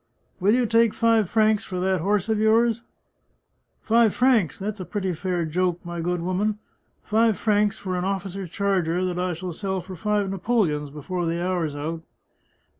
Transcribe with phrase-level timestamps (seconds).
[0.39, 2.81] "Will you take five francs for that horse of yours?""
[3.83, 4.57] Five francs!
[4.57, 6.57] That's a pretty fair joke, my good woman!
[7.03, 11.39] Five francs for an officer's charger that I shall sell for five napoleons before the
[11.45, 12.01] hour's out